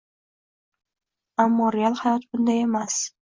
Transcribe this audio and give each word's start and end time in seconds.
Ammo 1.43 1.65
real 1.77 1.95
hayot 2.01 2.23
bunday 2.31 2.59
emas 2.67 2.95